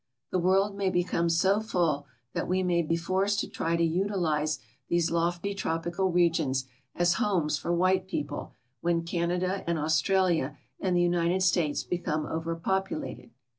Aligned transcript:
The 0.31 0.39
world 0.39 0.75
may 0.75 0.89
become 0.89 1.29
so 1.29 1.59
full 1.59 2.07
that 2.33 2.47
we 2.47 2.63
ma}'' 2.63 2.81
be 2.87 2.95
forced 2.97 3.39
to 3.41 3.47
try 3.47 3.75
to 3.75 3.83
utilize 3.83 4.57
these 4.89 5.11
lofty 5.11 5.53
tropical 5.53 6.11
regions 6.11 6.65
as 6.95 7.13
homes 7.21 7.59
for 7.59 7.71
white 7.71 8.07
people 8.07 8.55
when 8.79 9.03
Canada 9.05 9.63
and 9.67 9.77
Australia 9.77 10.57
and 10.79 10.97
the 10.97 11.03
United 11.03 11.43
States 11.43 11.83
become 11.83 12.25
over 12.25 12.55
populated. 12.55 13.29